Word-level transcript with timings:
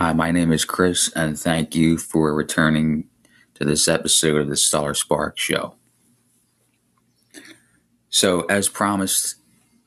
Hi, 0.00 0.12
my 0.12 0.30
name 0.30 0.52
is 0.52 0.64
Chris, 0.64 1.10
and 1.16 1.36
thank 1.36 1.74
you 1.74 1.98
for 1.98 2.32
returning 2.32 3.08
to 3.54 3.64
this 3.64 3.88
episode 3.88 4.40
of 4.40 4.48
the 4.48 4.56
Stellar 4.56 4.94
Spark 4.94 5.36
Show. 5.36 5.74
So, 8.08 8.42
as 8.42 8.68
promised, 8.68 9.34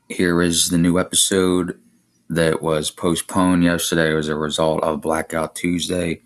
here 0.09 0.41
is 0.41 0.67
the 0.67 0.77
new 0.77 0.99
episode 0.99 1.79
that 2.29 2.61
was 2.61 2.91
postponed 2.91 3.63
yesterday 3.63 4.13
as 4.13 4.27
a 4.27 4.35
result 4.35 4.83
of 4.83 4.99
Blackout 4.99 5.55
Tuesday, 5.55 6.21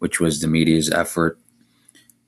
which 0.00 0.20
was 0.20 0.42
the 0.42 0.46
media's 0.46 0.90
effort 0.90 1.38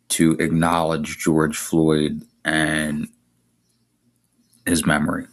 to 0.08 0.32
acknowledge 0.40 1.18
George 1.18 1.58
Floyd 1.58 2.22
and 2.42 3.08
his 4.64 4.86
memory. 4.86 5.26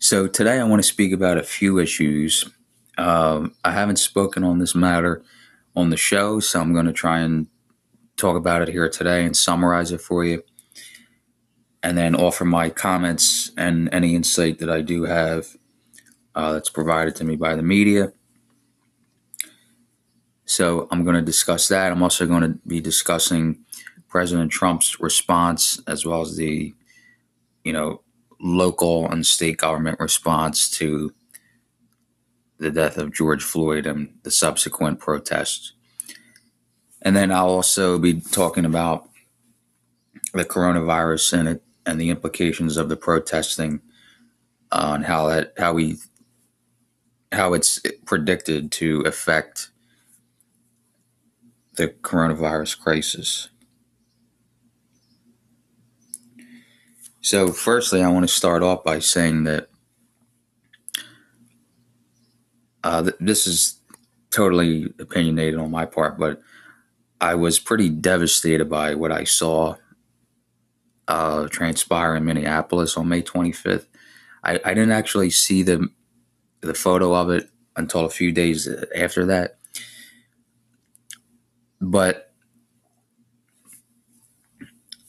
So, 0.00 0.26
today 0.26 0.60
I 0.60 0.64
want 0.64 0.82
to 0.82 0.86
speak 0.86 1.14
about 1.14 1.38
a 1.38 1.42
few 1.42 1.78
issues 1.78 2.44
um, 3.00 3.54
I 3.64 3.72
haven't 3.72 3.98
spoken 3.98 4.44
on 4.44 4.58
this 4.58 4.74
matter 4.74 5.22
on 5.74 5.90
the 5.90 5.96
show, 5.96 6.40
so 6.40 6.60
I'm 6.60 6.72
going 6.72 6.86
to 6.86 6.92
try 6.92 7.20
and 7.20 7.46
talk 8.16 8.36
about 8.36 8.62
it 8.62 8.68
here 8.68 8.88
today 8.88 9.24
and 9.24 9.36
summarize 9.36 9.90
it 9.90 10.00
for 10.00 10.24
you, 10.24 10.42
and 11.82 11.96
then 11.96 12.14
offer 12.14 12.44
my 12.44 12.68
comments 12.70 13.50
and 13.56 13.88
any 13.92 14.14
insight 14.14 14.58
that 14.58 14.70
I 14.70 14.82
do 14.82 15.04
have 15.04 15.56
uh, 16.34 16.52
that's 16.52 16.70
provided 16.70 17.16
to 17.16 17.24
me 17.24 17.36
by 17.36 17.54
the 17.54 17.62
media. 17.62 18.12
So 20.44 20.88
I'm 20.90 21.04
going 21.04 21.16
to 21.16 21.22
discuss 21.22 21.68
that. 21.68 21.92
I'm 21.92 22.02
also 22.02 22.26
going 22.26 22.42
to 22.42 22.58
be 22.66 22.80
discussing 22.80 23.64
President 24.08 24.50
Trump's 24.50 25.00
response 25.00 25.80
as 25.86 26.04
well 26.04 26.20
as 26.20 26.36
the, 26.36 26.74
you 27.64 27.72
know, 27.72 28.02
local 28.40 29.08
and 29.08 29.24
state 29.24 29.58
government 29.58 30.00
response 30.00 30.68
to 30.70 31.14
the 32.60 32.70
death 32.70 32.98
of 32.98 33.12
George 33.12 33.42
Floyd 33.42 33.86
and 33.86 34.14
the 34.22 34.30
subsequent 34.30 35.00
protests. 35.00 35.72
And 37.02 37.16
then 37.16 37.32
I'll 37.32 37.48
also 37.48 37.98
be 37.98 38.20
talking 38.20 38.66
about 38.66 39.08
the 40.34 40.44
coronavirus 40.44 41.38
and 41.38 41.48
it 41.48 41.62
and 41.86 41.98
the 41.98 42.10
implications 42.10 42.76
of 42.76 42.90
the 42.90 42.96
protesting 42.96 43.80
and 44.70 45.04
how 45.06 45.28
that 45.28 45.54
how 45.58 45.72
we 45.72 45.96
how 47.32 47.54
it's 47.54 47.80
predicted 48.04 48.70
to 48.72 49.00
affect 49.02 49.70
the 51.76 51.88
coronavirus 51.88 52.78
crisis. 52.78 53.48
So, 57.22 57.52
firstly, 57.52 58.02
I 58.02 58.10
want 58.10 58.28
to 58.28 58.34
start 58.34 58.62
off 58.62 58.84
by 58.84 58.98
saying 58.98 59.44
that 59.44 59.69
Uh, 62.84 63.02
th- 63.02 63.16
this 63.20 63.46
is 63.46 63.80
totally 64.30 64.92
opinionated 64.98 65.58
on 65.58 65.70
my 65.70 65.84
part, 65.86 66.18
but 66.18 66.40
I 67.20 67.34
was 67.34 67.58
pretty 67.58 67.90
devastated 67.90 68.70
by 68.70 68.94
what 68.94 69.12
I 69.12 69.24
saw 69.24 69.76
uh, 71.08 71.48
transpire 71.48 72.16
in 72.16 72.24
Minneapolis 72.24 72.96
on 72.96 73.08
May 73.08 73.22
25th. 73.22 73.86
I, 74.44 74.60
I 74.64 74.74
didn't 74.74 74.92
actually 74.92 75.30
see 75.30 75.62
the 75.62 75.88
the 76.62 76.74
photo 76.74 77.14
of 77.14 77.30
it 77.30 77.48
until 77.76 78.04
a 78.04 78.10
few 78.10 78.32
days 78.32 78.68
after 78.94 79.26
that, 79.26 79.58
but 81.80 82.32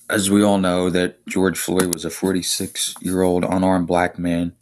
as 0.10 0.30
we 0.30 0.44
all 0.44 0.58
know, 0.58 0.90
that 0.90 1.26
George 1.28 1.58
Floyd 1.58 1.94
was 1.94 2.06
a 2.06 2.10
46 2.10 2.96
year 3.02 3.22
old 3.22 3.44
unarmed 3.46 3.88
black 3.88 4.20
man 4.20 4.54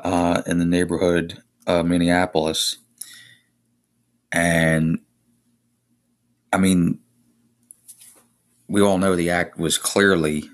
uh, 0.00 0.42
in 0.46 0.58
the 0.58 0.64
neighborhood 0.64 1.42
uh, 1.66 1.82
Minneapolis, 1.82 2.76
and 4.32 4.98
I 6.52 6.58
mean, 6.58 7.00
we 8.68 8.80
all 8.80 8.98
know 8.98 9.16
the 9.16 9.30
act 9.30 9.58
was 9.58 9.78
clearly 9.78 10.48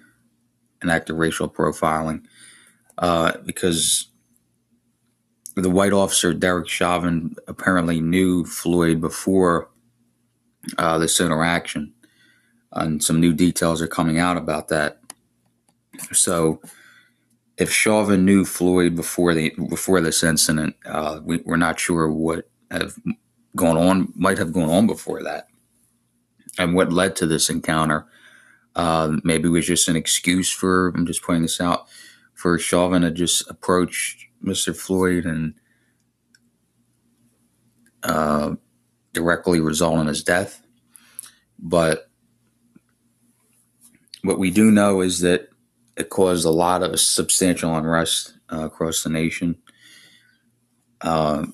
an 0.83 0.91
act 0.91 1.11
of 1.11 1.17
racial 1.17 1.49
profiling 1.49 2.23
uh, 2.99 3.33
because 3.45 4.09
the 5.57 5.71
white 5.71 5.93
officer 5.93 6.33
Derek 6.33 6.69
Chauvin 6.69 7.35
apparently 7.47 8.01
knew 8.01 8.45
Floyd 8.45 9.01
before 9.01 9.69
uh, 10.79 10.99
this 10.99 11.21
interaction, 11.21 11.93
and 12.73 13.03
some 13.03 13.21
new 13.21 13.33
details 13.33 13.83
are 13.83 13.89
coming 13.89 14.19
out 14.19 14.37
about 14.37 14.69
that. 14.69 15.01
So 16.13 16.61
if 17.61 17.71
Chauvin 17.71 18.25
knew 18.25 18.47
Floyd 18.47 18.97
before 18.97 19.35
the 19.35 19.51
before 19.69 20.01
this 20.01 20.25
incident, 20.25 20.75
uh, 20.87 21.21
we, 21.23 21.43
are 21.47 21.59
not 21.59 21.79
sure 21.79 22.11
what 22.11 22.49
have 22.71 22.95
gone 23.55 23.77
on 23.77 24.13
might 24.17 24.39
have 24.39 24.53
gone 24.53 24.71
on 24.71 24.87
before 24.87 25.23
that, 25.23 25.47
and 26.59 26.75
what 26.75 26.91
led 26.91 27.15
to 27.17 27.27
this 27.27 27.51
encounter. 27.51 28.07
Uh, 28.75 29.17
maybe 29.25 29.49
it 29.49 29.53
was 29.53 29.67
just 29.67 29.89
an 29.89 29.97
excuse 29.97 30.51
for 30.51 30.89
I'm 30.89 31.05
just 31.05 31.23
pointing 31.23 31.43
this 31.43 31.61
out 31.61 31.87
for 32.33 32.59
Chauvin 32.59 33.03
to 33.03 33.11
just 33.11 33.49
approach 33.51 34.31
Mr. 34.43 34.75
Floyd 34.75 35.27
and 35.27 35.55
uh, 38.03 38.55
directly 39.13 39.61
result 39.61 39.99
in 39.99 40.07
his 40.07 40.25
death. 40.25 40.63
But 41.59 42.09
what 44.23 44.39
we 44.39 44.51
do 44.51 44.71
know 44.71 45.03
is 45.03 45.21
that 45.21 45.50
it 46.01 46.09
caused 46.09 46.45
a 46.45 46.51
lot 46.51 46.83
of 46.83 46.99
substantial 46.99 47.77
unrest 47.77 48.35
uh, 48.53 48.65
across 48.65 49.03
the 49.03 49.11
nation 49.11 49.57
uh, 51.03 51.47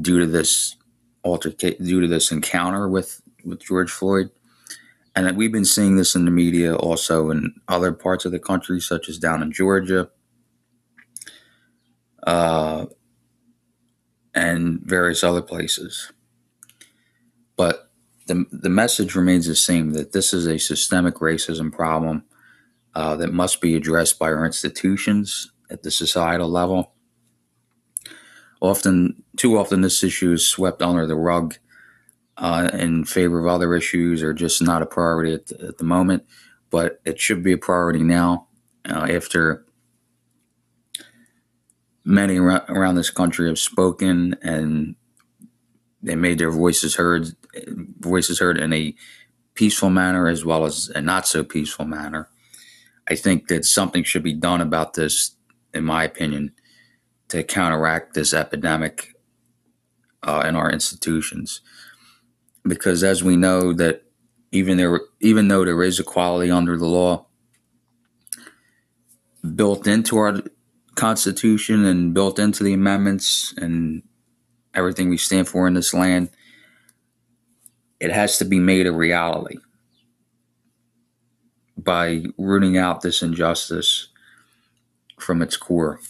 due 0.00 0.20
to 0.20 0.26
this 0.26 0.76
altercation, 1.24 1.84
due 1.84 2.00
to 2.00 2.06
this 2.06 2.30
encounter 2.30 2.88
with 2.88 3.22
with 3.44 3.64
George 3.64 3.90
Floyd, 3.90 4.30
and 5.16 5.36
we've 5.36 5.52
been 5.52 5.64
seeing 5.64 5.96
this 5.96 6.14
in 6.14 6.24
the 6.24 6.30
media 6.30 6.74
also 6.74 7.30
in 7.30 7.54
other 7.68 7.92
parts 7.92 8.24
of 8.24 8.32
the 8.32 8.38
country, 8.38 8.80
such 8.80 9.08
as 9.08 9.18
down 9.18 9.42
in 9.42 9.52
Georgia. 9.52 10.10
Uh, 12.26 12.86
and 14.34 14.80
various 14.82 15.22
other 15.22 15.42
places. 15.42 16.10
But 17.56 17.90
the, 18.26 18.46
the 18.50 18.70
message 18.70 19.14
remains 19.14 19.46
the 19.46 19.54
same 19.54 19.92
that 19.92 20.12
this 20.12 20.32
is 20.34 20.46
a 20.46 20.58
systemic 20.58 21.16
racism 21.16 21.70
problem 21.70 22.24
uh, 22.94 23.16
that 23.16 23.32
must 23.32 23.60
be 23.60 23.74
addressed 23.74 24.18
by 24.18 24.26
our 24.26 24.44
institutions 24.44 25.50
at 25.70 25.82
the 25.82 25.90
societal 25.90 26.48
level. 26.48 26.92
Often, 28.60 29.22
too 29.36 29.58
often, 29.58 29.80
this 29.80 30.02
issue 30.02 30.32
is 30.32 30.46
swept 30.46 30.80
under 30.80 31.06
the 31.06 31.16
rug 31.16 31.56
uh, 32.36 32.70
in 32.72 33.04
favor 33.04 33.38
of 33.38 33.46
other 33.46 33.74
issues 33.74 34.22
or 34.22 34.32
just 34.32 34.62
not 34.62 34.82
a 34.82 34.86
priority 34.86 35.34
at 35.34 35.46
the, 35.46 35.68
at 35.68 35.78
the 35.78 35.84
moment, 35.84 36.24
but 36.70 37.00
it 37.04 37.20
should 37.20 37.42
be 37.42 37.52
a 37.52 37.58
priority 37.58 38.02
now 38.02 38.48
uh, 38.88 39.06
after 39.10 39.64
many 42.04 42.36
around 42.38 42.96
this 42.96 43.10
country 43.10 43.48
have 43.48 43.58
spoken 43.58 44.36
and 44.42 44.94
they 46.02 46.14
made 46.14 46.38
their 46.38 46.50
voices 46.50 46.96
heard 46.96 47.28
voices 47.98 48.38
heard 48.38 48.58
in 48.58 48.74
a 48.74 48.94
peaceful 49.54 49.88
manner 49.88 50.28
as 50.28 50.44
well 50.44 50.66
as 50.66 50.90
a 50.94 51.00
not 51.00 51.26
so 51.26 51.42
peaceful 51.42 51.86
manner 51.86 52.28
I 53.08 53.14
think 53.14 53.48
that 53.48 53.64
something 53.64 54.02
should 54.02 54.22
be 54.22 54.32
done 54.32 54.60
about 54.60 54.94
this, 54.94 55.36
in 55.72 55.84
my 55.84 56.04
opinion, 56.04 56.52
to 57.28 57.42
counteract 57.42 58.14
this 58.14 58.32
epidemic 58.32 59.14
uh, 60.22 60.44
in 60.46 60.56
our 60.56 60.70
institutions. 60.70 61.60
Because 62.66 63.04
as 63.04 63.22
we 63.22 63.36
know 63.36 63.72
that 63.74 64.04
even 64.52 64.78
there, 64.78 65.00
even 65.20 65.48
though 65.48 65.64
there 65.64 65.82
is 65.82 66.00
equality 66.00 66.50
under 66.50 66.76
the 66.76 66.86
law 66.86 67.26
built 69.54 69.86
into 69.86 70.16
our 70.16 70.40
Constitution 70.94 71.84
and 71.84 72.14
built 72.14 72.38
into 72.38 72.64
the 72.64 72.72
amendments 72.72 73.52
and 73.58 74.02
everything 74.72 75.10
we 75.10 75.16
stand 75.18 75.48
for 75.48 75.66
in 75.66 75.74
this 75.74 75.92
land, 75.92 76.30
it 78.00 78.10
has 78.10 78.38
to 78.38 78.44
be 78.44 78.58
made 78.58 78.86
a 78.86 78.92
reality 78.92 79.58
by 81.76 82.24
rooting 82.38 82.76
out 82.76 83.00
this 83.00 83.22
injustice 83.22 84.08
from 85.18 85.42
its 85.42 85.56
core. 85.56 86.00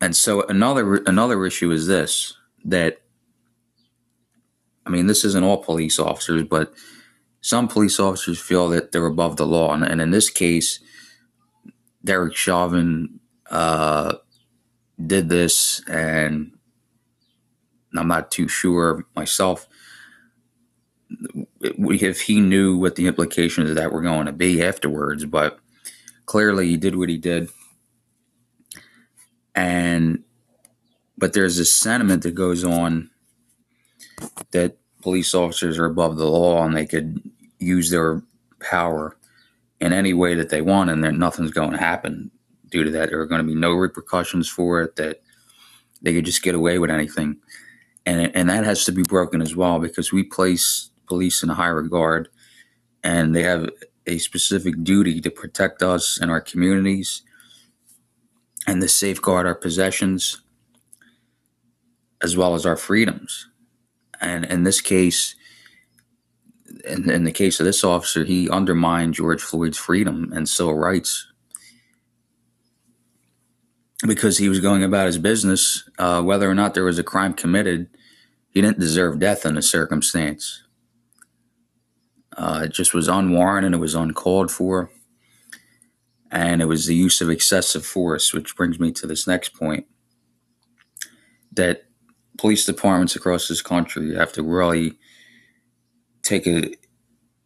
And 0.00 0.16
so 0.16 0.42
another 0.46 0.96
another 1.06 1.44
issue 1.44 1.70
is 1.70 1.86
this 1.86 2.34
that 2.64 3.00
I 4.86 4.90
mean 4.90 5.06
this 5.06 5.24
isn't 5.24 5.44
all 5.44 5.62
police 5.62 5.98
officers, 5.98 6.44
but 6.44 6.72
some 7.40 7.68
police 7.68 8.00
officers 8.00 8.40
feel 8.40 8.68
that 8.70 8.92
they're 8.92 9.06
above 9.06 9.36
the 9.36 9.46
law, 9.46 9.72
and, 9.72 9.84
and 9.84 10.00
in 10.00 10.10
this 10.10 10.28
case, 10.30 10.80
Derek 12.04 12.34
Chauvin 12.34 13.20
uh, 13.50 14.14
did 15.04 15.28
this, 15.28 15.82
and 15.88 16.52
I'm 17.96 18.08
not 18.08 18.30
too 18.30 18.48
sure 18.48 19.06
myself 19.14 19.67
if 21.78 22.22
he 22.22 22.40
knew 22.40 22.76
what 22.76 22.96
the 22.96 23.06
implications 23.06 23.70
of 23.70 23.76
that 23.76 23.92
were 23.92 24.02
going 24.02 24.26
to 24.26 24.32
be 24.32 24.62
afterwards, 24.62 25.24
but 25.24 25.58
clearly 26.26 26.68
he 26.68 26.76
did 26.76 26.96
what 26.96 27.08
he 27.08 27.18
did. 27.18 27.48
And 29.54 30.24
but 31.16 31.32
there's 31.32 31.56
this 31.56 31.74
sentiment 31.74 32.22
that 32.22 32.34
goes 32.34 32.64
on 32.64 33.10
that 34.52 34.76
police 35.02 35.34
officers 35.34 35.78
are 35.78 35.84
above 35.84 36.16
the 36.16 36.28
law 36.28 36.64
and 36.64 36.76
they 36.76 36.86
could 36.86 37.20
use 37.58 37.90
their 37.90 38.22
power 38.60 39.16
in 39.80 39.92
any 39.92 40.12
way 40.12 40.34
that 40.34 40.50
they 40.50 40.60
want 40.60 40.90
and 40.90 41.02
then 41.02 41.18
nothing's 41.18 41.50
going 41.50 41.70
to 41.70 41.78
happen 41.78 42.30
due 42.70 42.84
to 42.84 42.90
that 42.90 43.10
there 43.10 43.20
are 43.20 43.26
going 43.26 43.40
to 43.40 43.46
be 43.46 43.54
no 43.54 43.72
repercussions 43.72 44.48
for 44.48 44.82
it 44.82 44.96
that 44.96 45.20
they 46.02 46.12
could 46.12 46.24
just 46.24 46.42
get 46.42 46.54
away 46.54 46.78
with 46.78 46.90
anything 46.90 47.36
and 48.06 48.34
and 48.34 48.50
that 48.50 48.64
has 48.64 48.84
to 48.84 48.92
be 48.92 49.02
broken 49.02 49.40
as 49.40 49.54
well 49.54 49.78
because 49.78 50.12
we 50.12 50.22
place 50.24 50.90
police 51.08 51.42
in 51.42 51.48
high 51.48 51.66
regard 51.68 52.28
and 53.02 53.34
they 53.34 53.42
have 53.42 53.68
a 54.06 54.18
specific 54.18 54.82
duty 54.82 55.20
to 55.20 55.30
protect 55.30 55.82
us 55.82 56.18
and 56.20 56.30
our 56.30 56.40
communities 56.40 57.22
and 58.66 58.80
to 58.82 58.88
safeguard 58.88 59.46
our 59.46 59.54
possessions 59.54 60.40
as 62.22 62.36
well 62.36 62.54
as 62.54 62.66
our 62.66 62.76
freedoms. 62.76 63.48
And 64.20 64.44
in 64.44 64.64
this 64.64 64.80
case, 64.80 65.34
in, 66.84 67.08
in 67.08 67.24
the 67.24 67.32
case 67.32 67.60
of 67.60 67.66
this 67.66 67.84
officer, 67.84 68.24
he 68.24 68.50
undermined 68.50 69.14
George 69.14 69.40
Floyd's 69.40 69.78
freedom 69.78 70.32
and 70.34 70.48
civil 70.48 70.74
rights 70.74 71.26
because 74.06 74.38
he 74.38 74.48
was 74.48 74.60
going 74.60 74.82
about 74.82 75.06
his 75.06 75.18
business. 75.18 75.88
Uh, 75.98 76.22
whether 76.22 76.50
or 76.50 76.54
not 76.54 76.74
there 76.74 76.84
was 76.84 76.98
a 76.98 77.04
crime 77.04 77.34
committed, 77.34 77.88
he 78.50 78.60
didn't 78.60 78.80
deserve 78.80 79.18
death 79.18 79.46
in 79.46 79.54
the 79.54 79.62
circumstance. 79.62 80.62
Uh, 82.38 82.62
it 82.64 82.72
just 82.72 82.94
was 82.94 83.08
unwarranted, 83.08 83.74
it 83.74 83.78
was 83.78 83.96
uncalled 83.96 84.50
for, 84.50 84.90
and 86.30 86.62
it 86.62 86.66
was 86.66 86.86
the 86.86 86.94
use 86.94 87.20
of 87.20 87.28
excessive 87.28 87.84
force, 87.84 88.32
which 88.32 88.54
brings 88.56 88.78
me 88.78 88.92
to 88.92 89.06
this 89.06 89.26
next 89.26 89.50
point 89.50 89.86
that 91.52 91.84
police 92.38 92.64
departments 92.64 93.16
across 93.16 93.48
this 93.48 93.60
country 93.60 94.14
have 94.14 94.32
to 94.32 94.42
really 94.44 94.96
take 96.22 96.46
a, 96.46 96.72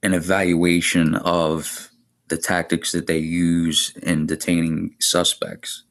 an 0.03 0.13
evaluation 0.13 1.15
of 1.15 1.91
the 2.29 2.37
tactics 2.37 2.93
that 2.93 3.07
they 3.07 3.19
use 3.19 3.97
in 4.03 4.27
detaining 4.27 4.95
suspects 5.01 5.85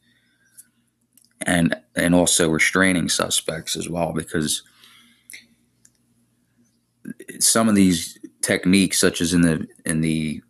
and 1.42 1.76
and 1.96 2.14
also 2.14 2.50
restraining 2.50 3.10
suspects 3.10 3.76
as 3.76 3.90
well 3.90 4.14
because 4.14 4.64
some 7.40 7.68
of 7.68 7.76
these 7.76 8.18
techniques 8.42 8.98
such 8.98 9.22
as 9.22 9.34
in 9.34 9.42
the 9.42 9.68
in 9.86 10.02
the 10.02 10.42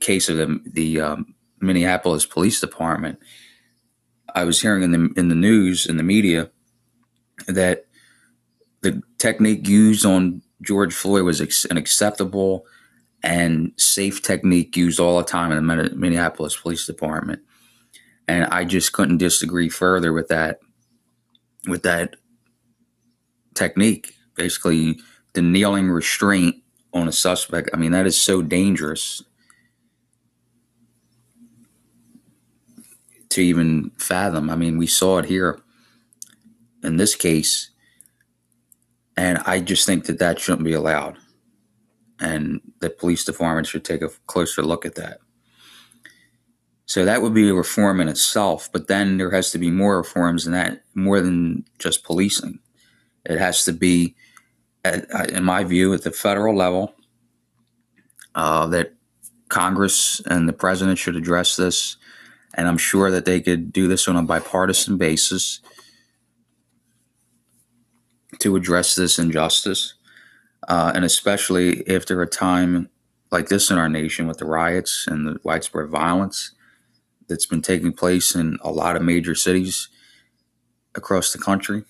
case 0.00 0.28
of 0.28 0.36
the 0.36 0.60
the 0.64 1.00
um, 1.00 1.34
Minneapolis 1.60 2.26
Police 2.26 2.60
Department 2.60 3.18
I 4.34 4.44
was 4.44 4.60
hearing 4.60 4.82
in 4.82 4.92
the 4.92 5.12
in 5.16 5.28
the 5.28 5.34
news 5.34 5.86
in 5.86 5.96
the 5.96 6.02
media 6.02 6.50
that 7.46 7.86
the 8.82 9.02
technique 9.18 9.68
used 9.68 10.06
on 10.06 10.42
George 10.62 10.94
Floyd 10.94 11.24
was 11.24 11.40
ex- 11.40 11.64
an 11.66 11.76
acceptable 11.76 12.66
and 13.22 13.72
safe 13.76 14.22
technique 14.22 14.76
used 14.76 15.00
all 15.00 15.18
the 15.18 15.24
time 15.24 15.52
in 15.52 15.66
the 15.66 15.94
Minneapolis 15.94 16.56
Police 16.56 16.86
Department. 16.86 17.40
And 18.26 18.44
I 18.46 18.64
just 18.64 18.92
couldn't 18.92 19.18
disagree 19.18 19.68
further 19.68 20.12
with 20.12 20.28
that 20.28 20.60
with 21.66 21.82
that 21.82 22.16
technique. 23.54 24.14
Basically, 24.36 24.98
the 25.34 25.42
kneeling 25.42 25.90
restraint 25.90 26.56
on 26.92 27.08
a 27.08 27.12
suspect. 27.12 27.70
I 27.72 27.76
mean, 27.76 27.92
that 27.92 28.06
is 28.06 28.20
so 28.20 28.42
dangerous 28.42 29.22
to 33.30 33.40
even 33.40 33.90
fathom. 33.98 34.50
I 34.50 34.56
mean, 34.56 34.76
we 34.76 34.86
saw 34.86 35.18
it 35.18 35.26
here 35.26 35.60
in 36.82 36.96
this 36.96 37.14
case. 37.14 37.70
And 39.16 39.38
I 39.38 39.60
just 39.60 39.86
think 39.86 40.06
that 40.06 40.18
that 40.18 40.40
shouldn't 40.40 40.64
be 40.64 40.72
allowed. 40.72 41.18
And 42.18 42.60
the 42.80 42.90
police 42.90 43.24
department 43.24 43.66
should 43.66 43.84
take 43.84 44.02
a 44.02 44.10
closer 44.26 44.62
look 44.62 44.84
at 44.84 44.96
that. 44.96 45.20
So 46.86 47.04
that 47.04 47.22
would 47.22 47.34
be 47.34 47.48
a 47.48 47.54
reform 47.54 48.00
in 48.00 48.08
itself, 48.08 48.68
but 48.72 48.88
then 48.88 49.16
there 49.16 49.30
has 49.30 49.52
to 49.52 49.58
be 49.58 49.70
more 49.70 49.98
reforms 49.98 50.44
than 50.44 50.54
that, 50.54 50.82
more 50.94 51.20
than 51.20 51.64
just 51.78 52.02
policing. 52.02 52.58
It 53.24 53.38
has 53.38 53.64
to 53.66 53.72
be, 53.72 54.16
in 54.84 55.44
my 55.44 55.64
view, 55.64 55.92
at 55.92 56.02
the 56.02 56.10
federal 56.10 56.56
level, 56.56 56.94
uh, 58.34 58.66
that 58.68 58.94
Congress 59.48 60.20
and 60.26 60.48
the 60.48 60.52
president 60.52 60.98
should 60.98 61.16
address 61.16 61.56
this. 61.56 61.96
And 62.54 62.66
I'm 62.66 62.78
sure 62.78 63.10
that 63.10 63.24
they 63.24 63.40
could 63.40 63.72
do 63.72 63.88
this 63.88 64.08
on 64.08 64.16
a 64.16 64.22
bipartisan 64.22 64.96
basis 64.96 65.60
to 68.38 68.56
address 68.56 68.94
this 68.94 69.18
injustice, 69.18 69.94
uh, 70.68 70.92
and 70.94 71.04
especially 71.04 71.86
after 71.88 72.22
a 72.22 72.26
time 72.26 72.88
like 73.30 73.48
this 73.48 73.70
in 73.70 73.78
our 73.78 73.88
nation 73.88 74.26
with 74.26 74.38
the 74.38 74.44
riots 74.44 75.06
and 75.06 75.26
the 75.26 75.38
widespread 75.44 75.88
violence 75.88 76.52
that's 77.28 77.46
been 77.46 77.62
taking 77.62 77.92
place 77.92 78.34
in 78.34 78.58
a 78.62 78.70
lot 78.70 78.96
of 78.96 79.02
major 79.02 79.34
cities 79.34 79.88
across 80.94 81.32
the 81.32 81.38
country. 81.38 81.84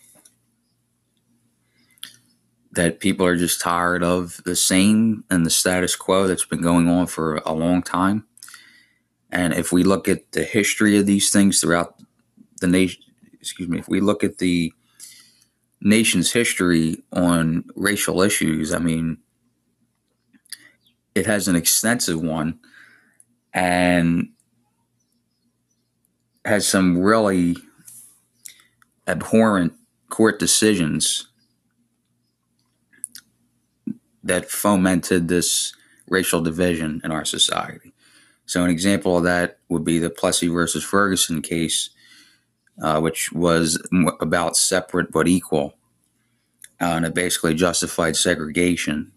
That 2.72 3.00
people 3.00 3.26
are 3.26 3.36
just 3.36 3.60
tired 3.60 4.04
of 4.04 4.40
the 4.44 4.54
same 4.54 5.24
and 5.28 5.44
the 5.44 5.50
status 5.50 5.96
quo 5.96 6.28
that's 6.28 6.44
been 6.44 6.62
going 6.62 6.88
on 6.88 7.06
for 7.06 7.36
a 7.38 7.52
long 7.52 7.82
time. 7.82 8.26
And 9.32 9.52
if 9.54 9.72
we 9.72 9.82
look 9.82 10.08
at 10.08 10.32
the 10.32 10.44
history 10.44 10.96
of 10.98 11.06
these 11.06 11.30
things 11.30 11.60
throughout 11.60 11.94
the 12.60 12.66
nation, 12.66 13.02
excuse 13.40 13.68
me, 13.68 13.78
if 13.78 13.88
we 13.88 14.00
look 14.00 14.22
at 14.22 14.38
the 14.38 14.72
nation's 15.80 16.32
history 16.32 17.02
on 17.12 17.64
racial 17.74 18.22
issues, 18.22 18.72
I 18.72 18.78
mean, 18.78 19.18
it 21.14 21.26
has 21.26 21.48
an 21.48 21.56
extensive 21.56 22.20
one 22.20 22.58
and 23.52 24.28
has 26.44 26.66
some 26.66 26.98
really 26.98 27.56
abhorrent 29.06 29.74
court 30.08 30.38
decisions 30.38 31.29
that 34.22 34.50
fomented 34.50 35.28
this 35.28 35.72
racial 36.08 36.40
division 36.40 37.00
in 37.04 37.12
our 37.12 37.24
society. 37.24 37.92
So, 38.46 38.64
an 38.64 38.70
example 38.70 39.16
of 39.16 39.24
that 39.24 39.58
would 39.68 39.84
be 39.84 39.98
the 39.98 40.10
Plessy 40.10 40.48
versus 40.48 40.82
Ferguson 40.82 41.40
case, 41.40 41.90
uh, 42.82 43.00
which 43.00 43.32
was 43.32 43.80
about 44.20 44.56
separate 44.56 45.12
but 45.12 45.28
equal. 45.28 45.74
Uh, 46.80 46.96
and 46.96 47.06
it 47.06 47.14
basically 47.14 47.54
justified 47.54 48.16
segregation. 48.16 49.12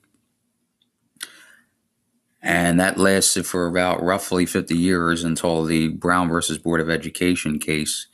And 2.42 2.78
that 2.80 2.98
lasted 2.98 3.46
for 3.46 3.68
about 3.68 4.04
roughly 4.04 4.46
50 4.46 4.76
years 4.76 5.24
until 5.24 5.64
the 5.64 5.88
Brown 5.88 6.28
versus 6.28 6.58
Board 6.58 6.82
of 6.82 6.90
Education 6.90 7.58
case, 7.58 8.08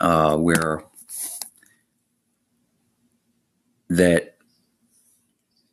uh, 0.00 0.36
where 0.36 0.84
that 3.88 4.33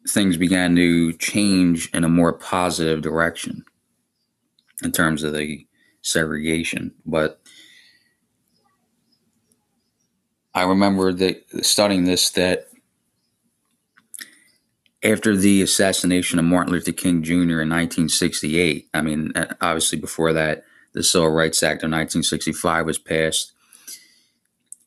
things 0.07 0.37
began 0.37 0.75
to 0.75 1.13
change 1.13 1.89
in 1.93 2.03
a 2.03 2.09
more 2.09 2.33
positive 2.33 3.01
direction 3.01 3.63
in 4.83 4.91
terms 4.91 5.23
of 5.23 5.33
the 5.33 5.65
segregation. 6.01 6.93
But 7.05 7.41
I 10.53 10.63
remember 10.63 11.13
that 11.13 11.65
studying 11.65 12.05
this 12.05 12.29
that 12.31 12.67
after 15.03 15.35
the 15.35 15.61
assassination 15.61 16.39
of 16.39 16.45
Martin 16.45 16.73
Luther 16.73 16.91
King 16.91 17.23
Jr. 17.23 17.61
in 17.61 17.69
1968, 17.69 18.89
I 18.93 19.01
mean, 19.01 19.31
uh, 19.35 19.53
obviously 19.61 19.99
before 19.99 20.33
that, 20.33 20.63
the 20.93 21.03
Civil 21.03 21.29
Rights 21.29 21.63
Act 21.63 21.83
of 21.83 21.89
1965 21.89 22.85
was 22.85 22.97
passed. 22.97 23.53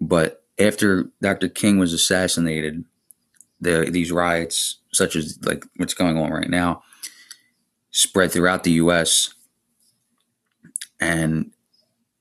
But 0.00 0.44
after 0.58 1.10
Dr. 1.20 1.48
King 1.48 1.78
was 1.78 1.92
assassinated, 1.92 2.84
the 3.60 3.88
these 3.90 4.12
riots, 4.12 4.78
such 4.92 5.16
as 5.16 5.38
like 5.42 5.64
what's 5.76 5.94
going 5.94 6.18
on 6.18 6.30
right 6.30 6.50
now, 6.50 6.82
spread 7.90 8.32
throughout 8.32 8.64
the 8.64 8.72
U.S. 8.72 9.34
and 11.00 11.50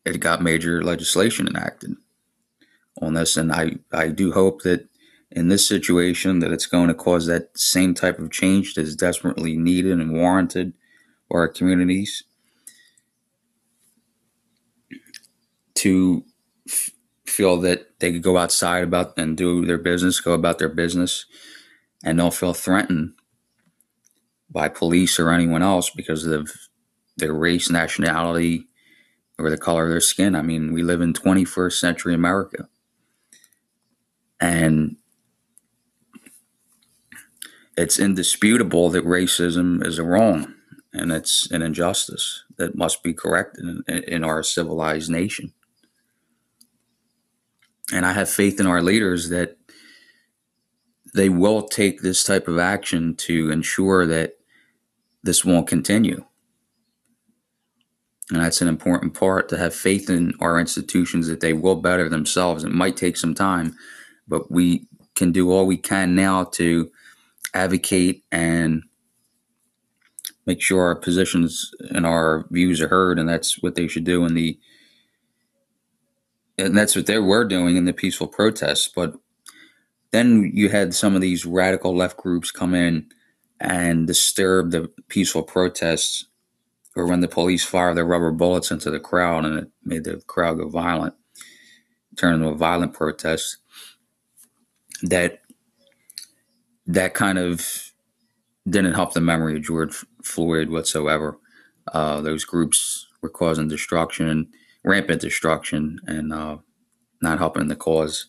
it 0.05 0.19
got 0.19 0.41
major 0.41 0.83
legislation 0.83 1.47
enacted 1.47 1.95
on 3.01 3.13
this, 3.13 3.37
and 3.37 3.51
I 3.51 3.77
I 3.91 4.09
do 4.09 4.31
hope 4.31 4.61
that 4.63 4.87
in 5.31 5.47
this 5.47 5.67
situation 5.67 6.39
that 6.39 6.51
it's 6.51 6.67
going 6.67 6.87
to 6.87 6.93
cause 6.93 7.25
that 7.25 7.57
same 7.57 7.93
type 7.93 8.19
of 8.19 8.31
change 8.31 8.75
that 8.75 8.83
is 8.83 8.95
desperately 8.95 9.57
needed 9.57 9.99
and 9.99 10.13
warranted 10.13 10.73
for 11.27 11.39
our 11.39 11.47
communities 11.47 12.23
to 15.73 16.23
f- 16.69 16.91
feel 17.25 17.59
that 17.61 17.92
they 18.03 18.11
could 18.11 18.23
go 18.23 18.37
outside 18.37 18.83
about 18.83 19.17
and 19.17 19.37
do 19.37 19.65
their 19.65 19.79
business, 19.79 20.21
go 20.21 20.33
about 20.33 20.59
their 20.59 20.69
business, 20.69 21.25
and 22.03 22.19
don't 22.19 22.33
feel 22.33 22.53
threatened 22.53 23.13
by 24.51 24.69
police 24.69 25.19
or 25.19 25.31
anyone 25.31 25.63
else 25.63 25.89
because 25.89 26.25
of 26.25 26.51
their 27.17 27.33
race, 27.33 27.69
nationality, 27.69 28.67
or 29.39 29.49
the 29.49 29.57
color 29.57 29.85
of 29.85 29.91
their 29.91 30.01
skin. 30.01 30.35
I 30.35 30.41
mean, 30.41 30.73
we 30.73 30.83
live 30.83 31.01
in 31.01 31.13
21st 31.13 31.73
century 31.73 32.13
America 32.13 32.67
And 34.39 34.97
it's 37.77 37.99
indisputable 37.99 38.89
that 38.89 39.05
racism 39.05 39.85
is 39.85 39.99
a 39.99 40.03
wrong 40.03 40.53
and 40.91 41.13
it's 41.13 41.49
an 41.51 41.61
injustice 41.61 42.43
that 42.57 42.75
must 42.75 43.03
be 43.03 43.13
corrected 43.13 43.65
in, 43.87 44.03
in 44.03 44.23
our 44.25 44.43
civilized 44.43 45.09
nation. 45.09 45.53
And 47.91 48.05
I 48.05 48.13
have 48.13 48.29
faith 48.29 48.59
in 48.59 48.67
our 48.67 48.81
leaders 48.81 49.29
that 49.29 49.57
they 51.13 51.29
will 51.29 51.63
take 51.63 52.01
this 52.01 52.23
type 52.23 52.47
of 52.47 52.57
action 52.57 53.15
to 53.15 53.51
ensure 53.51 54.05
that 54.07 54.33
this 55.23 55.45
won't 55.45 55.67
continue. 55.67 56.25
And 58.31 58.41
that's 58.41 58.61
an 58.61 58.67
important 58.67 59.13
part 59.13 59.49
to 59.49 59.57
have 59.57 59.75
faith 59.75 60.09
in 60.09 60.33
our 60.39 60.59
institutions 60.59 61.27
that 61.27 61.41
they 61.41 61.53
will 61.53 61.75
better 61.75 62.09
themselves. 62.09 62.63
It 62.63 62.71
might 62.71 62.97
take 62.97 63.17
some 63.17 63.35
time, 63.35 63.75
but 64.27 64.49
we 64.49 64.87
can 65.15 65.31
do 65.31 65.51
all 65.51 65.67
we 65.67 65.77
can 65.77 66.15
now 66.15 66.45
to 66.45 66.89
advocate 67.53 68.23
and 68.31 68.83
make 70.45 70.61
sure 70.61 70.81
our 70.81 70.95
positions 70.95 71.71
and 71.91 72.05
our 72.05 72.45
views 72.49 72.81
are 72.81 72.87
heard. 72.87 73.19
And 73.19 73.29
that's 73.29 73.61
what 73.61 73.75
they 73.75 73.87
should 73.87 74.03
do 74.03 74.25
in 74.25 74.33
the 74.33 74.57
and 76.57 76.77
that's 76.77 76.95
what 76.95 77.05
they 77.05 77.19
were 77.19 77.45
doing 77.45 77.77
in 77.77 77.85
the 77.85 77.93
peaceful 77.93 78.27
protests. 78.27 78.87
But 78.87 79.15
then 80.11 80.51
you 80.53 80.69
had 80.69 80.93
some 80.93 81.15
of 81.15 81.21
these 81.21 81.45
radical 81.45 81.95
left 81.95 82.17
groups 82.17 82.51
come 82.51 82.73
in 82.73 83.09
and 83.59 84.07
disturb 84.07 84.71
the 84.71 84.89
peaceful 85.07 85.43
protests, 85.43 86.25
or 86.95 87.07
when 87.07 87.21
the 87.21 87.27
police 87.27 87.65
fire 87.65 87.93
their 87.93 88.05
rubber 88.05 88.31
bullets 88.31 88.71
into 88.71 88.91
the 88.91 88.99
crowd 88.99 89.45
and 89.45 89.59
it 89.59 89.67
made 89.83 90.03
the 90.03 90.21
crowd 90.27 90.57
go 90.57 90.69
violent, 90.69 91.15
turn 92.17 92.35
into 92.35 92.49
a 92.49 92.55
violent 92.55 92.93
protest. 92.93 93.57
That 95.01 95.41
that 96.85 97.13
kind 97.13 97.37
of 97.37 97.91
didn't 98.69 98.93
help 98.93 99.13
the 99.13 99.21
memory 99.21 99.55
of 99.55 99.63
George 99.63 100.05
Floyd 100.23 100.69
whatsoever. 100.69 101.37
Uh, 101.91 102.21
those 102.21 102.45
groups 102.45 103.07
were 103.21 103.29
causing 103.29 103.67
destruction, 103.67 104.49
rampant 104.83 105.21
destruction, 105.21 105.99
and 106.07 106.33
uh, 106.33 106.57
not 107.21 107.39
helping 107.39 107.67
the 107.67 107.75
cause. 107.75 108.27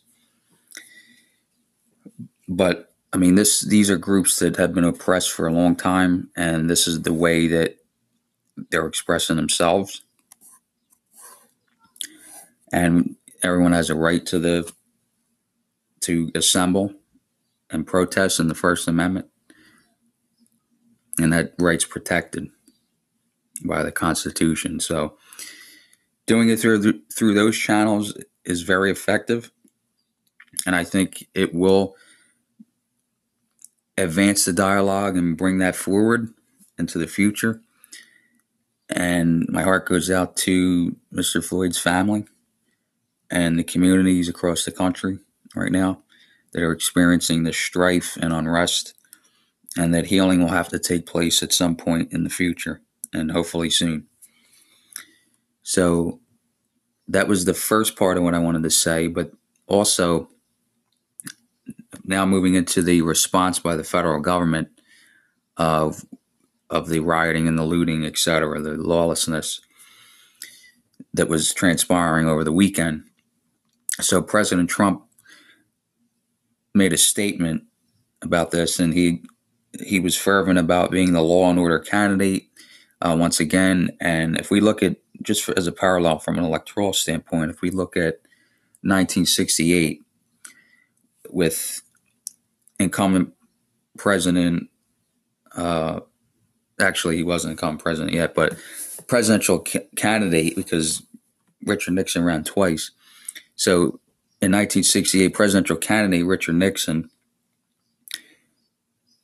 But 2.48 2.94
I 3.12 3.16
mean, 3.16 3.36
this 3.36 3.60
these 3.60 3.90
are 3.90 3.96
groups 3.96 4.38
that 4.40 4.56
have 4.56 4.74
been 4.74 4.84
oppressed 4.84 5.30
for 5.32 5.46
a 5.46 5.52
long 5.52 5.76
time, 5.76 6.30
and 6.36 6.68
this 6.68 6.86
is 6.86 7.02
the 7.02 7.14
way 7.14 7.46
that 7.48 7.76
they're 8.70 8.86
expressing 8.86 9.36
themselves. 9.36 10.02
And 12.72 13.16
everyone 13.42 13.72
has 13.72 13.90
a 13.90 13.94
right 13.94 14.24
to 14.26 14.38
the 14.38 14.72
to 16.00 16.30
assemble 16.34 16.92
and 17.70 17.86
protest 17.86 18.40
in 18.40 18.48
the 18.48 18.54
First 18.54 18.88
Amendment, 18.88 19.26
and 21.18 21.32
that 21.32 21.54
right's 21.58 21.84
protected 21.84 22.48
by 23.64 23.82
the 23.82 23.92
Constitution. 23.92 24.80
So, 24.80 25.16
doing 26.26 26.48
it 26.48 26.58
through 26.58 27.00
through 27.14 27.34
those 27.34 27.56
channels 27.56 28.16
is 28.44 28.62
very 28.62 28.90
effective, 28.90 29.50
and 30.66 30.74
I 30.74 30.84
think 30.84 31.28
it 31.34 31.54
will 31.54 31.96
advance 33.96 34.44
the 34.44 34.52
dialogue 34.52 35.16
and 35.16 35.36
bring 35.36 35.58
that 35.58 35.76
forward 35.76 36.32
into 36.78 36.98
the 36.98 37.06
future. 37.06 37.60
And 38.90 39.46
my 39.48 39.62
heart 39.62 39.86
goes 39.86 40.10
out 40.10 40.36
to 40.38 40.96
Mr. 41.12 41.42
Floyd's 41.42 41.78
family 41.78 42.26
and 43.30 43.58
the 43.58 43.64
communities 43.64 44.28
across 44.28 44.64
the 44.64 44.72
country 44.72 45.18
right 45.54 45.72
now 45.72 46.02
that 46.52 46.62
are 46.62 46.72
experiencing 46.72 47.44
the 47.44 47.52
strife 47.52 48.16
and 48.20 48.32
unrest, 48.32 48.94
and 49.76 49.94
that 49.94 50.06
healing 50.06 50.40
will 50.40 50.48
have 50.48 50.68
to 50.68 50.78
take 50.78 51.06
place 51.06 51.42
at 51.42 51.52
some 51.52 51.76
point 51.76 52.12
in 52.12 52.24
the 52.24 52.30
future 52.30 52.80
and 53.12 53.32
hopefully 53.32 53.70
soon. 53.70 54.06
So 55.64 56.20
that 57.08 57.26
was 57.26 57.44
the 57.44 57.54
first 57.54 57.96
part 57.96 58.16
of 58.16 58.22
what 58.22 58.34
I 58.34 58.38
wanted 58.38 58.62
to 58.62 58.70
say, 58.70 59.08
but 59.08 59.32
also 59.66 60.28
now 62.04 62.24
moving 62.26 62.54
into 62.54 62.82
the 62.82 63.02
response 63.02 63.58
by 63.58 63.74
the 63.74 63.84
federal 63.84 64.20
government 64.20 64.68
of 65.56 66.04
of 66.70 66.88
the 66.88 67.00
rioting 67.00 67.46
and 67.46 67.58
the 67.58 67.64
looting, 67.64 68.04
et 68.04 68.18
cetera, 68.18 68.60
the 68.60 68.72
lawlessness 68.72 69.60
that 71.12 71.28
was 71.28 71.52
transpiring 71.54 72.26
over 72.26 72.42
the 72.42 72.52
weekend. 72.52 73.04
So 74.00 74.20
President 74.22 74.68
Trump 74.68 75.04
made 76.74 76.92
a 76.92 76.98
statement 76.98 77.62
about 78.22 78.50
this, 78.50 78.78
and 78.78 78.92
he 78.92 79.22
he 79.82 79.98
was 80.00 80.16
fervent 80.16 80.58
about 80.58 80.90
being 80.90 81.12
the 81.12 81.22
law 81.22 81.48
and 81.48 81.58
order 81.58 81.78
candidate 81.78 82.50
uh, 83.00 83.16
once 83.18 83.40
again. 83.40 83.90
And 84.00 84.38
if 84.38 84.50
we 84.50 84.60
look 84.60 84.82
at 84.82 84.96
just 85.22 85.44
for, 85.44 85.56
as 85.58 85.66
a 85.66 85.72
parallel 85.72 86.18
from 86.18 86.38
an 86.38 86.44
electoral 86.44 86.92
standpoint, 86.92 87.50
if 87.50 87.60
we 87.60 87.70
look 87.70 87.96
at 87.96 88.20
1968 88.82 90.02
with 91.30 91.82
incumbent 92.78 93.32
president, 93.96 94.68
uh, 95.56 96.00
actually 96.80 97.16
he 97.16 97.22
wasn't 97.22 97.52
incumbent 97.52 97.82
president 97.82 98.12
yet, 98.12 98.34
but 98.34 98.56
presidential 99.06 99.60
ca- 99.60 99.86
candidate 99.96 100.56
because 100.56 101.02
Richard 101.64 101.94
Nixon 101.94 102.24
ran 102.24 102.44
twice. 102.44 102.90
So 103.56 104.00
in 104.40 104.52
1968, 104.52 105.28
presidential 105.28 105.76
candidate 105.76 106.26
Richard 106.26 106.56
Nixon 106.56 107.10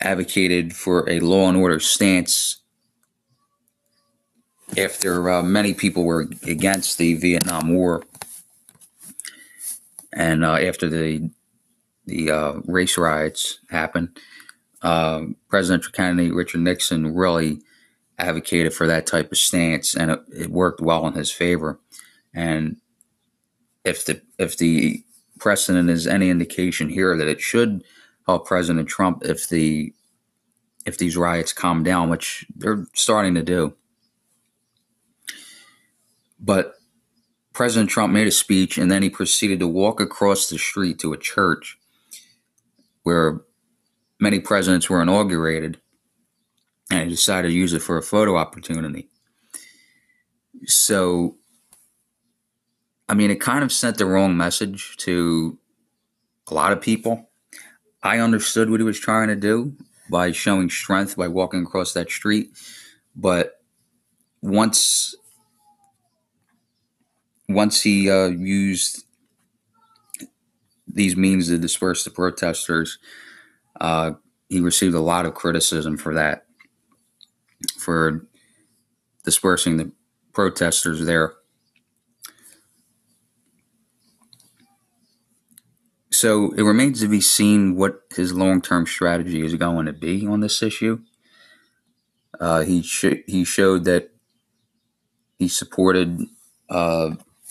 advocated 0.00 0.74
for 0.74 1.08
a 1.10 1.20
law 1.20 1.48
and 1.48 1.58
order 1.58 1.78
stance 1.80 2.59
after 4.78 5.30
uh, 5.30 5.42
many 5.42 5.74
people 5.74 6.04
were 6.04 6.28
against 6.46 6.98
the 6.98 7.14
Vietnam 7.14 7.74
War 7.74 8.02
and 10.12 10.44
uh, 10.44 10.54
after 10.54 10.88
the 10.88 11.30
the 12.06 12.30
uh, 12.30 12.52
race 12.64 12.98
riots 12.98 13.60
happened, 13.70 14.18
uh, 14.82 15.22
presidential 15.48 15.92
candidate 15.92 16.34
Richard 16.34 16.62
Nixon 16.62 17.14
really 17.14 17.60
advocated 18.18 18.74
for 18.74 18.86
that 18.86 19.06
type 19.06 19.30
of 19.30 19.38
stance, 19.38 19.94
and 19.94 20.10
it, 20.10 20.20
it 20.32 20.50
worked 20.50 20.80
well 20.80 21.06
in 21.06 21.14
his 21.14 21.30
favor. 21.30 21.78
And 22.34 22.76
if 23.84 24.04
the 24.04 24.20
if 24.38 24.56
the 24.56 25.04
precedent 25.38 25.88
is 25.88 26.06
any 26.06 26.28
indication 26.30 26.88
here 26.88 27.16
that 27.16 27.28
it 27.28 27.40
should 27.40 27.82
help 28.26 28.46
President 28.46 28.88
Trump 28.88 29.22
if 29.24 29.48
the 29.48 29.92
if 30.84 30.98
these 30.98 31.16
riots 31.16 31.52
calm 31.52 31.82
down, 31.82 32.10
which 32.10 32.46
they're 32.56 32.86
starting 32.94 33.34
to 33.34 33.42
do. 33.42 33.74
But 36.40 36.74
President 37.52 37.90
Trump 37.90 38.12
made 38.12 38.26
a 38.26 38.32
speech 38.32 38.78
and 38.78 38.90
then 38.90 39.02
he 39.02 39.10
proceeded 39.10 39.60
to 39.60 39.68
walk 39.68 40.00
across 40.00 40.48
the 40.48 40.58
street 40.58 40.98
to 41.00 41.12
a 41.12 41.18
church 41.18 41.78
where 43.02 43.40
many 44.18 44.40
presidents 44.40 44.88
were 44.88 45.02
inaugurated 45.02 45.80
and 46.90 47.04
he 47.04 47.10
decided 47.10 47.48
to 47.48 47.54
use 47.54 47.72
it 47.72 47.82
for 47.82 47.96
a 47.98 48.02
photo 48.02 48.36
opportunity. 48.36 49.08
So 50.66 51.36
I 53.10 53.14
mean, 53.14 53.32
it 53.32 53.40
kind 53.40 53.64
of 53.64 53.72
sent 53.72 53.98
the 53.98 54.06
wrong 54.06 54.36
message 54.36 54.96
to 54.98 55.58
a 56.48 56.54
lot 56.54 56.70
of 56.70 56.80
people. 56.80 57.28
I 58.04 58.20
understood 58.20 58.70
what 58.70 58.78
he 58.78 58.84
was 58.84 59.00
trying 59.00 59.26
to 59.26 59.34
do 59.34 59.74
by 60.08 60.30
showing 60.30 60.70
strength 60.70 61.16
by 61.16 61.26
walking 61.26 61.64
across 61.64 61.92
that 61.94 62.08
street, 62.08 62.50
but 63.16 63.60
once 64.42 65.16
once 67.54 67.82
he 67.82 68.10
uh, 68.10 68.26
used 68.28 69.04
these 70.86 71.16
means 71.16 71.48
to 71.48 71.58
disperse 71.58 72.04
the 72.04 72.10
protesters, 72.10 72.98
uh, 73.80 74.12
he 74.48 74.60
received 74.60 74.94
a 74.94 75.00
lot 75.00 75.26
of 75.26 75.34
criticism 75.34 75.96
for 75.96 76.14
that, 76.14 76.46
for 77.78 78.26
dispersing 79.24 79.76
the 79.76 79.92
protesters 80.32 81.04
there. 81.06 81.34
So 86.10 86.50
it 86.52 86.62
remains 86.62 87.00
to 87.00 87.08
be 87.08 87.20
seen 87.20 87.76
what 87.76 88.02
his 88.14 88.32
long 88.34 88.60
term 88.60 88.86
strategy 88.86 89.44
is 89.44 89.54
going 89.54 89.86
to 89.86 89.92
be 89.92 90.26
on 90.26 90.40
this 90.40 90.62
issue. 90.62 91.00
Uh, 92.40 92.62
he 92.62 92.82
sh- 92.82 93.24
he 93.26 93.44
showed 93.44 93.84
that 93.84 94.10
he 95.38 95.48
supported 95.48 96.26
uh, 96.68 97.10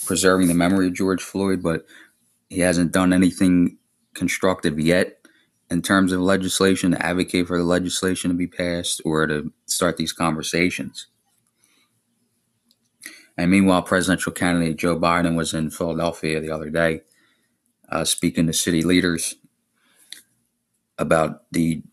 preserving 0.10 0.48
the 0.48 0.56
memory 0.56 0.88
of 0.88 0.94
George 0.96 1.22
Floyd, 1.22 1.62
but 1.62 1.86
he 2.50 2.62
hasn't 2.62 2.92
done 2.92 3.14
anything 3.14 3.78
constructive 4.16 4.80
yet 4.80 5.20
in 5.70 5.84
terms 5.84 6.12
of 6.12 6.20
legislation 6.20 6.90
to 6.90 7.06
advocate 7.06 7.46
for 7.46 7.60
the 7.60 7.64
legislation 7.64 8.32
to 8.32 8.36
be 8.36 8.48
passed 8.48 9.04
or 9.06 9.28
to 9.28 9.54
start 9.68 9.98
these 9.98 10.12
conversations. 10.12 11.06
And 13.38 13.52
meanwhile, 13.52 13.84
presidential 13.84 14.32
candidate 14.32 14.78
Joe 14.78 14.98
Biden 15.00 15.38
was 15.38 15.54
in 15.54 15.70
Philadelphia 15.70 16.40
the 16.40 16.50
other 16.50 16.72
day 16.72 17.02
uh, 17.90 18.04
speaking 18.04 18.48
to 18.48 18.54
city 18.54 18.82
leaders 18.82 19.36
about 20.98 21.44
the 21.52 21.84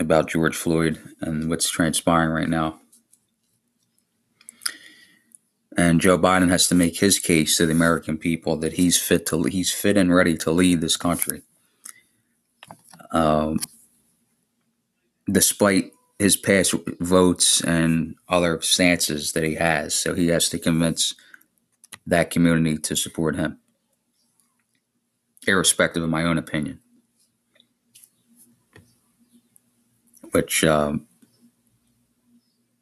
about 0.00 0.30
George 0.30 0.56
Floyd 0.56 0.98
and 1.20 1.50
what's 1.50 1.68
transpiring 1.68 2.30
right 2.30 2.48
now. 2.48 2.80
And 5.94 6.00
Joe 6.00 6.18
Biden 6.18 6.48
has 6.48 6.66
to 6.66 6.74
make 6.74 6.98
his 6.98 7.20
case 7.20 7.56
to 7.56 7.66
the 7.66 7.72
American 7.72 8.18
people 8.18 8.56
that 8.56 8.72
he's 8.72 9.00
fit 9.00 9.26
to 9.26 9.44
he's 9.44 9.70
fit 9.70 9.96
and 9.96 10.12
ready 10.12 10.36
to 10.38 10.50
lead 10.50 10.80
this 10.80 10.96
country. 10.96 11.42
Um, 13.12 13.60
despite 15.30 15.92
his 16.18 16.36
past 16.36 16.74
votes 16.98 17.60
and 17.60 18.16
other 18.28 18.60
stances 18.60 19.34
that 19.34 19.44
he 19.44 19.54
has, 19.54 19.94
so 19.94 20.14
he 20.14 20.26
has 20.30 20.48
to 20.48 20.58
convince 20.58 21.14
that 22.04 22.28
community 22.28 22.76
to 22.76 22.96
support 22.96 23.36
him, 23.36 23.60
irrespective 25.46 26.02
of 26.02 26.10
my 26.10 26.24
own 26.24 26.38
opinion. 26.38 26.80
Which 30.32 30.64
um, 30.64 31.06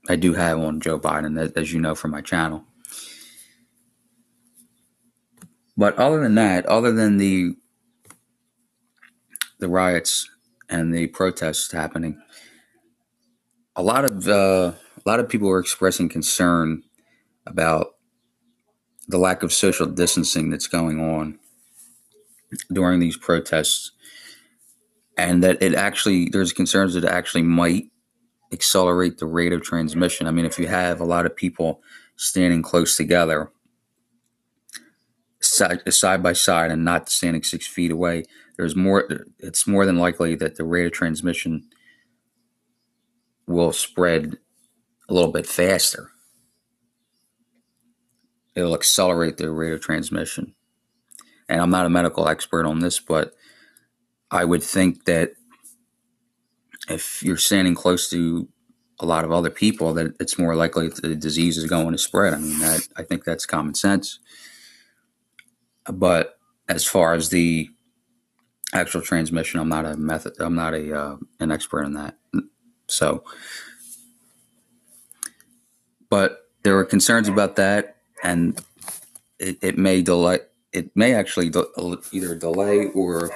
I 0.08 0.16
do 0.16 0.32
have 0.32 0.58
on 0.58 0.80
Joe 0.80 0.98
Biden, 0.98 1.54
as 1.54 1.74
you 1.74 1.78
know 1.78 1.94
from 1.94 2.12
my 2.12 2.22
channel. 2.22 2.64
But 5.82 5.98
other 5.98 6.20
than 6.20 6.36
that, 6.36 6.64
other 6.66 6.92
than 6.92 7.16
the 7.16 7.56
the 9.58 9.66
riots 9.66 10.30
and 10.68 10.94
the 10.94 11.08
protests 11.08 11.72
happening, 11.72 12.22
a 13.74 13.82
lot 13.82 14.04
of 14.04 14.28
uh, 14.28 14.74
a 14.96 15.02
lot 15.04 15.18
of 15.18 15.28
people 15.28 15.50
are 15.50 15.58
expressing 15.58 16.08
concern 16.08 16.84
about 17.46 17.96
the 19.08 19.18
lack 19.18 19.42
of 19.42 19.52
social 19.52 19.86
distancing 19.86 20.50
that's 20.50 20.68
going 20.68 21.00
on 21.00 21.40
during 22.72 23.00
these 23.00 23.16
protests, 23.16 23.90
and 25.16 25.42
that 25.42 25.60
it 25.60 25.74
actually 25.74 26.28
there's 26.28 26.52
concerns 26.52 26.94
that 26.94 27.02
it 27.02 27.10
actually 27.10 27.42
might 27.42 27.86
accelerate 28.52 29.18
the 29.18 29.26
rate 29.26 29.52
of 29.52 29.62
transmission. 29.62 30.28
I 30.28 30.30
mean, 30.30 30.44
if 30.44 30.60
you 30.60 30.68
have 30.68 31.00
a 31.00 31.04
lot 31.04 31.26
of 31.26 31.34
people 31.34 31.82
standing 32.14 32.62
close 32.62 32.96
together 32.96 33.50
side, 35.62 35.92
side 35.92 36.22
by 36.22 36.32
side 36.32 36.70
and 36.70 36.84
not 36.84 37.08
standing 37.08 37.42
six 37.42 37.66
feet 37.66 37.90
away, 37.90 38.24
there's 38.56 38.76
more. 38.76 39.08
It's 39.38 39.66
more 39.66 39.86
than 39.86 39.98
likely 39.98 40.34
that 40.36 40.56
the 40.56 40.64
rate 40.64 40.86
of 40.86 40.92
transmission 40.92 41.68
will 43.46 43.72
spread 43.72 44.38
a 45.08 45.14
little 45.14 45.32
bit 45.32 45.46
faster. 45.46 46.10
It'll 48.54 48.74
accelerate 48.74 49.38
the 49.38 49.50
rate 49.50 49.72
of 49.72 49.80
transmission. 49.80 50.54
And 51.48 51.60
I'm 51.60 51.70
not 51.70 51.86
a 51.86 51.90
medical 51.90 52.28
expert 52.28 52.66
on 52.66 52.80
this, 52.80 53.00
but 53.00 53.34
I 54.30 54.44
would 54.44 54.62
think 54.62 55.04
that 55.04 55.32
if 56.88 57.22
you're 57.22 57.36
standing 57.36 57.74
close 57.74 58.08
to 58.10 58.48
a 59.00 59.06
lot 59.06 59.24
of 59.24 59.32
other 59.32 59.50
people, 59.50 59.94
that 59.94 60.14
it's 60.20 60.38
more 60.38 60.54
likely 60.54 60.88
the 60.88 61.16
disease 61.16 61.56
is 61.56 61.68
going 61.68 61.92
to 61.92 61.98
spread. 61.98 62.34
I 62.34 62.38
mean, 62.38 62.58
that 62.60 62.88
I 62.96 63.02
think 63.02 63.24
that's 63.24 63.46
common 63.46 63.74
sense. 63.74 64.18
But 65.86 66.38
as 66.68 66.84
far 66.84 67.14
as 67.14 67.30
the 67.30 67.68
actual 68.74 69.02
transmission, 69.02 69.60
I'm 69.60 69.68
not 69.68 69.86
a 69.86 69.96
method. 69.96 70.34
I'm 70.40 70.54
not 70.54 70.74
a 70.74 70.98
uh, 70.98 71.16
an 71.40 71.50
expert 71.50 71.84
in 71.84 71.94
that. 71.94 72.16
So, 72.88 73.24
but 76.10 76.50
there 76.62 76.76
were 76.76 76.84
concerns 76.84 77.28
about 77.28 77.56
that, 77.56 77.96
and 78.22 78.60
it, 79.38 79.58
it 79.62 79.78
may 79.78 80.02
delay. 80.02 80.40
It 80.72 80.96
may 80.96 81.14
actually 81.14 81.50
de- 81.50 81.66
either 82.12 82.34
delay 82.34 82.88
or 82.94 83.30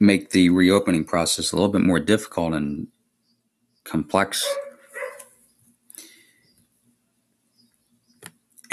make 0.00 0.30
the 0.30 0.50
reopening 0.50 1.04
process 1.04 1.52
a 1.52 1.56
little 1.56 1.70
bit 1.70 1.82
more 1.82 2.00
difficult 2.00 2.54
and 2.54 2.88
complex 3.84 4.44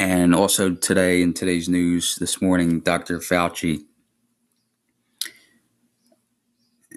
And 0.02 0.34
also 0.34 0.74
today 0.74 1.22
in 1.22 1.32
today's 1.32 1.70
news 1.70 2.16
this 2.16 2.42
morning, 2.42 2.80
Dr. 2.80 3.20
Fauci 3.20 3.84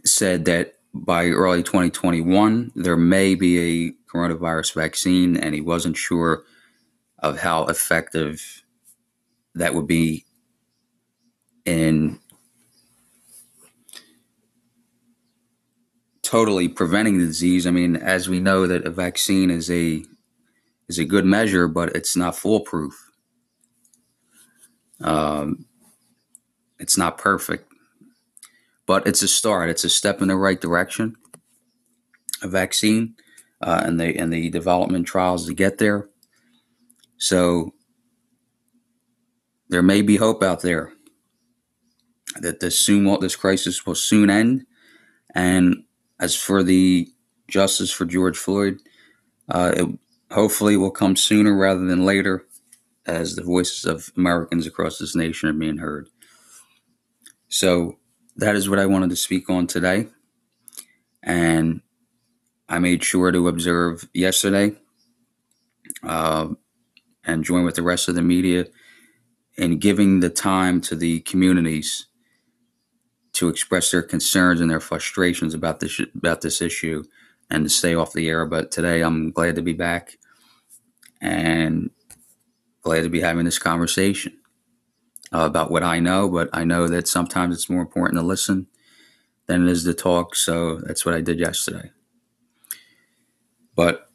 said 0.07 0.47
that 0.47 0.77
by 0.95 1.27
early 1.27 1.62
2021, 1.62 2.73
there 2.75 2.97
may 2.97 3.35
be 3.35 3.59
a 3.59 3.93
coronavirus 4.11 4.73
vaccine, 4.73 5.37
and 5.37 5.55
he 5.55 5.61
wasn't 5.61 5.99
sure 5.99 6.45
of 7.19 7.40
how 7.40 7.67
effective 7.67 8.64
that 9.55 9.75
would 9.75 9.87
be 9.87 10.25
in 11.67 12.19
totally 16.23 16.69
preventing 16.69 17.19
the 17.19 17.27
disease. 17.27 17.67
I 17.67 17.71
mean, 17.71 17.97
as 17.97 18.31
we 18.31 18.40
know 18.40 18.67
that 18.67 18.87
a 18.87 18.90
vaccine 18.90 19.51
is 19.51 19.71
a 19.71 20.07
is 20.95 20.99
a 21.01 21.05
good 21.05 21.25
measure, 21.25 21.67
but 21.67 21.95
it's 21.97 22.17
not 22.17 22.37
foolproof. 22.37 22.95
Um, 25.01 25.67
it's 26.79 26.97
not 26.97 27.19
perfect, 27.19 27.73
but 28.87 29.07
it's 29.07 29.23
a 29.23 29.29
start. 29.29 29.71
It's 29.71 29.83
a 29.85 29.91
step 29.91 30.23
in 30.23 30.29
the 30.29 30.37
right 30.37 30.61
direction. 30.61 31.17
A 32.43 32.49
vaccine 32.49 33.17
uh, 33.61 33.83
and 33.85 33.99
the 33.99 34.17
and 34.17 34.33
the 34.33 34.51
development 34.51 35.07
trials 35.07 35.47
to 35.47 35.55
get 35.55 35.79
there. 35.79 36.09
So 37.17 37.75
there 39.69 39.83
may 39.83 40.01
be 40.03 40.17
hope 40.17 40.43
out 40.43 40.63
there 40.63 40.93
that 42.41 42.61
this 42.61 42.79
soon 42.79 43.05
this 43.21 43.37
crisis 43.37 43.85
will 43.85 43.97
soon 43.97 44.31
end. 44.31 44.65
And 45.35 45.85
as 46.21 46.37
for 46.37 46.63
the 46.63 47.09
justice 47.49 47.91
for 47.91 48.05
George 48.05 48.37
Floyd, 48.37 48.79
uh, 49.49 49.73
it, 49.77 49.99
hopefully 50.35 50.77
will 50.77 50.90
come 50.90 51.14
sooner 51.14 51.57
rather 51.57 51.85
than 51.85 52.05
later 52.05 52.44
as 53.07 53.37
the 53.37 53.42
voices 53.42 53.85
of 53.85 54.11
Americans 54.16 54.66
across 54.66 54.99
this 54.99 55.14
nation 55.14 55.49
are 55.49 55.53
being 55.53 55.79
heard. 55.79 56.09
So 57.49 57.99
that 58.37 58.57
is 58.57 58.68
what 58.68 58.81
I 58.81 58.87
wanted 58.87 59.11
to 59.11 59.16
speak 59.16 59.49
on 59.49 59.68
today. 59.68 60.09
And 61.23 61.83
I 62.68 62.81
made 62.81 63.05
sure 63.05 63.31
to 63.31 63.47
observe 63.47 64.09
yesterday 64.12 64.77
uh, 66.03 66.49
and 67.25 67.44
join 67.44 67.64
with 67.64 67.77
the 67.77 67.83
rest 67.83 68.09
of 68.09 68.16
the 68.16 68.23
media 68.23 68.66
in 69.57 69.79
giving 69.79 70.18
the 70.18 70.31
time 70.31 70.81
to 70.81 70.97
the 70.97 71.20
communities 71.20 72.07
to 73.35 73.49
express 73.49 73.92
their 73.92 74.03
concerns 74.03 74.61
and 74.61 74.70
their 74.70 74.81
frustrations 74.81 75.55
about 75.55 75.79
this 75.81 76.01
about 76.14 76.40
this 76.40 76.61
issue 76.61 77.05
and 77.51 77.64
to 77.64 77.70
stay 77.70 77.94
off 77.94 78.12
the 78.12 78.29
air. 78.29 78.47
But 78.47 78.73
today 78.73 79.01
I'm 79.01 79.31
glad 79.31 79.55
to 79.57 79.62
be 79.62 79.73
back 79.73 80.18
and 81.25 81.91
glad 82.83 83.03
to 83.03 83.09
be 83.09 83.21
having 83.21 83.47
this 83.47 83.59
conversation 83.59 84.37
uh, 85.33 85.41
about 85.41 85.71
what 85.71 85.83
I 85.83 85.99
know. 86.01 86.29
But 86.29 86.51
I 86.53 86.65
know 86.65 86.87
that 86.87 87.09
sometimes 87.09 87.55
it's 87.55 87.71
more 87.71 87.81
important 87.81 88.21
to 88.21 88.27
listen 88.27 88.67
than 89.47 89.67
it 89.67 89.71
is 89.71 89.85
to 89.85 89.95
talk. 89.95 90.37
So 90.37 90.77
that's 90.77 91.05
what 91.07 91.15
I 91.15 91.23
did 91.23 91.39
yesterday. 91.39 91.91
But 93.75 94.09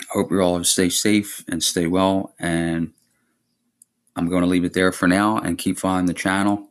I 0.00 0.04
hope 0.12 0.30
you 0.30 0.40
all 0.40 0.62
stay 0.64 0.88
safe 0.88 1.44
and 1.48 1.62
stay 1.62 1.86
well. 1.86 2.34
And 2.38 2.92
I'm 4.16 4.28
going 4.28 4.42
to 4.42 4.48
leave 4.48 4.64
it 4.64 4.72
there 4.74 4.92
for 4.92 5.06
now 5.06 5.38
and 5.38 5.56
keep 5.56 5.78
following 5.78 6.06
the 6.06 6.14
channel. 6.14 6.68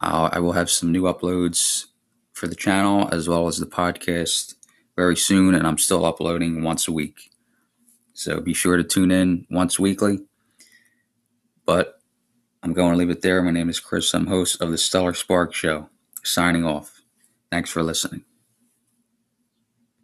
Uh, 0.00 0.30
I 0.32 0.38
will 0.40 0.52
have 0.52 0.70
some 0.70 0.92
new 0.92 1.02
uploads 1.02 1.86
for 2.32 2.46
the 2.46 2.54
channel 2.54 3.08
as 3.12 3.28
well 3.28 3.48
as 3.48 3.58
the 3.58 3.66
podcast 3.66 4.54
very 4.94 5.16
soon, 5.16 5.54
and 5.54 5.66
I'm 5.66 5.78
still 5.78 6.04
uploading 6.04 6.62
once 6.62 6.88
a 6.88 6.92
week. 6.92 7.30
So 8.16 8.40
be 8.40 8.54
sure 8.54 8.78
to 8.78 8.82
tune 8.82 9.10
in 9.10 9.46
once 9.50 9.78
weekly. 9.78 10.20
But 11.66 12.00
I'm 12.62 12.72
going 12.72 12.92
to 12.92 12.96
leave 12.96 13.10
it 13.10 13.20
there. 13.20 13.42
My 13.42 13.50
name 13.50 13.68
is 13.68 13.78
Chris. 13.78 14.14
I'm 14.14 14.26
host 14.26 14.62
of 14.62 14.70
the 14.70 14.78
Stellar 14.78 15.12
Spark 15.12 15.52
Show. 15.52 15.90
Signing 16.24 16.64
off. 16.64 17.02
Thanks 17.50 17.70
for 17.70 17.82
listening. 17.82 18.24